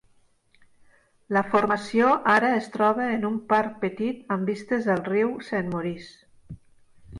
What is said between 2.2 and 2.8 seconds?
ara es